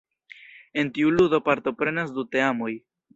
En 0.81 0.89
tiu 0.95 1.11
ludo 1.17 1.39
partoprenas 1.49 2.17
du 2.17 2.25
teamoj. 2.37 2.71